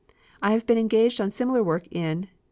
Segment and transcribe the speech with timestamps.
[0.41, 2.27] I have been engaged on similar work in